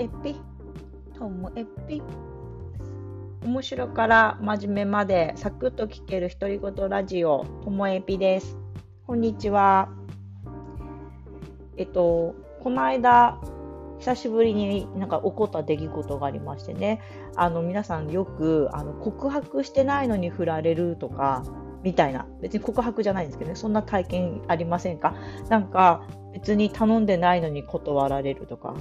[0.00, 0.34] エピ、
[1.18, 2.02] ともエピ？
[3.44, 8.56] 面白から真面目までサクッと聞ける独り言ラジオ、ともエピです。
[9.06, 9.90] こんにちは。
[11.76, 13.38] えっと、この間、
[13.98, 17.02] 久しぶりになんか起こった出来事がありましてね、
[17.36, 21.44] あの皆さんよくあの告白してないのに振られるとか、
[21.82, 25.14] みたいな、別に告白じゃないんですけどね、そんな体験ありませんか？
[25.50, 28.74] なんか別に頼んでないのに断られるとか、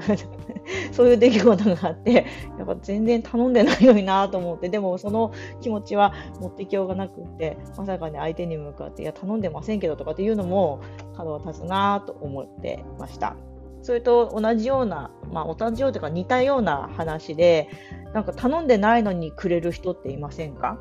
[0.92, 2.12] そういう出来事があって、
[2.58, 10.80] やっぱ全然頼んでないのになと思って、でもその気持ちは持ってきようがなくって、まさかね、相手に向かって、いや、頼んでませんけどとかっていうのも
[11.16, 13.36] 角は立つなと思ってました。
[13.82, 17.68] それと同じような、まあ、同じようというか似たような話で、
[18.12, 20.78] なんか頼んでないのにくれる人っていませんか？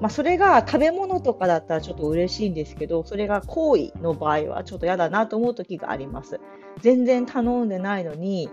[0.00, 6.40] まあ、それが食べ物とかだったらちょっと嬉しいんですけど、それが行為の場合はちょっと嫌だなと思う時があります。
[6.80, 8.48] 全然頼んでないのに、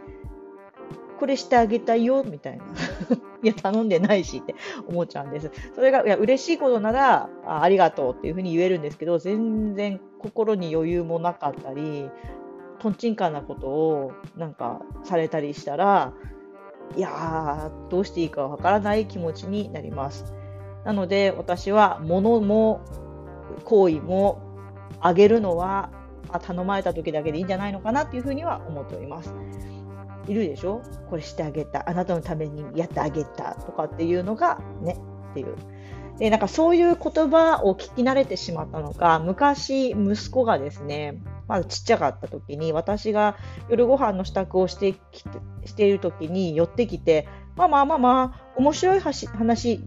[1.19, 2.63] これしてあげたいよ、みたいな。
[3.43, 4.55] いや、頼んでないしって
[4.89, 5.51] 思っちゃうんです。
[5.75, 12.09] それが、いや、嬉しいことならあ、ありがとうっていうふうに言えるんですけど、全然心に余裕もなかったり、
[12.79, 16.13] とんちんかんなことをなんかされたりしたら、
[16.95, 20.33] いやー、どうしていいかわからない気持ちになります。
[20.85, 22.81] なので私は物も
[23.65, 24.41] 行為も
[25.01, 25.89] あげるのは
[26.41, 29.33] 頼まれた時だけでいいんじゃないのかなっていうふうには思っております。
[30.27, 30.81] いるでしょ？
[31.09, 31.87] これしてあげた。
[31.87, 34.97] あなたのためにやってあげたとかっていうのがね
[35.31, 35.55] っていう。
[36.17, 43.37] で、なんかそういう言葉を聞き慣れてしまったのか、昔息子がですね、まだちっちゃかった時に私が
[43.69, 45.29] 夜ご飯の支度をしてきて
[45.65, 49.27] している時に寄ってきて、ママ、ママ、面白い話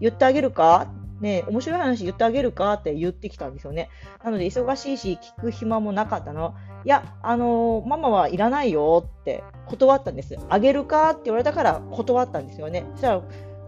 [0.01, 0.89] 言ってあげるか？
[1.21, 3.91] ね面白い話言ってあげるかって言ってきたんですよね。
[4.25, 6.55] なので、忙しいし、聞く暇もなかったの。
[6.85, 10.39] いや、あのー、ママはいらないよって断ったんです。
[10.49, 12.87] あげるかって言われたから断ったんですよね。
[12.93, 13.23] そしたら、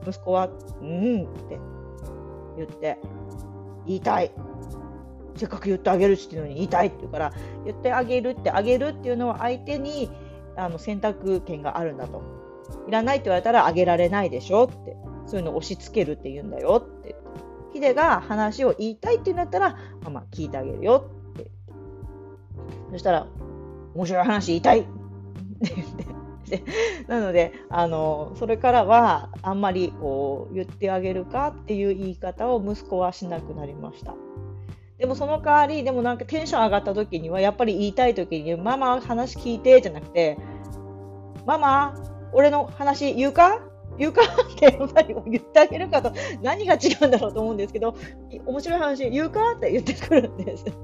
[0.06, 0.48] 息子は、
[0.80, 1.58] うんって
[2.56, 2.98] 言って、
[3.86, 4.30] 言いたい。
[5.36, 7.32] せっかく言ってあげるって言うのに言いたいって言うから、
[7.64, 10.10] 言ってあげるってあげるっていうのは相手に
[10.56, 12.39] あの選択権があるんだと。
[12.88, 17.16] いらないって言われたらあげられないでしょって、そういうのを押し付けるって言うんだよって。
[17.72, 21.50] ヒデが話を言いたいってなったら、ママ聞いてあげるよって。
[22.90, 23.26] そしたら、
[23.94, 24.88] 面白い話言いたいって
[25.74, 26.20] 言って。
[27.06, 34.14] なので、あの、それからは、あんまりこう、言ってあげるかっていう言い方を息子はしなくなりました。
[34.98, 40.36] でもその代わり、でもなんかテンション上がった時には、やっぱり言いたい時に、ママ話聞いてじゃなくて、
[41.46, 41.94] ママ、
[42.32, 43.60] 俺の話言うか？
[43.98, 44.22] 言うか？
[44.22, 47.96] ってやっぱり言ってあげるかと何が違うんだろうと思うんですけど
[48.46, 49.54] 面白い話言うか？
[49.56, 50.64] って言ってくるんです。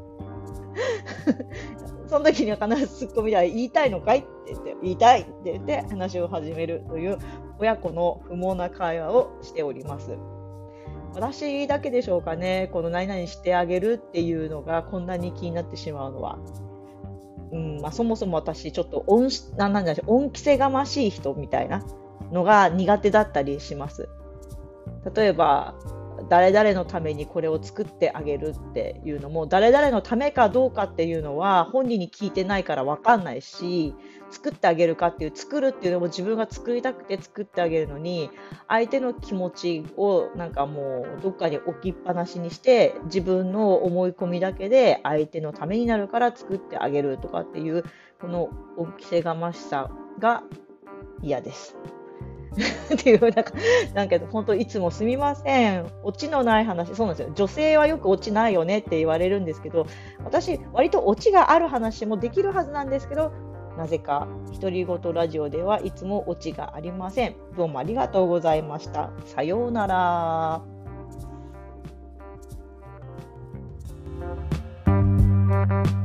[2.08, 4.18] その時には必ずツッコミで言いたいのかい？
[4.18, 7.18] って言って言いたいって言って話を始めるという
[7.58, 10.16] 親子の不毛な会話をしております。
[11.14, 12.68] 私だけでしょうかね？
[12.72, 16.38] この何々してあげるっていうのがこんなに気になってしまうのは。
[17.52, 21.82] うんまあ、そもそも私、ちょっと恩なんなんだ恩着せがましい人みたいな
[22.32, 24.08] のが苦手だったりします。
[25.14, 25.74] 例えば、
[26.28, 33.94] 誰々のためにこれを作ってあげるっていうのも、誰々のためかどうかっていうのは本人に聞いてないから分かんないし、
[34.30, 38.30] 作ってあげるかっていう作るっていうのも自分が作りたくて作ってあげるのに
[38.68, 47.84] 相手の気持ちをなんかもうどっかに置きっぱなしにして自分の思い込みだけで相手のためになるから作ってあげるとかっていう
[48.20, 50.42] この恩着せがましさが
[51.22, 51.76] 嫌です。
[52.94, 53.44] っていうなんか
[53.94, 55.86] なんか本当いつもすみません。
[56.02, 56.94] オチのない話。
[56.94, 57.32] そうなんですよ。
[57.34, 59.86] 女性はよくオチないよねって言われるんですけど
[60.24, 63.32] 私割とオチがある話もできるはずなんですけど
[63.76, 67.36] なぜか独り言ラジオではいつもオチがありません。
[67.56, 69.10] どうもありがとうございました。
[69.26, 70.62] さようなら。
[74.86, 75.95] うん。